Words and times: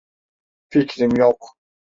Fikrim 0.69 1.11
yok. 1.15 1.57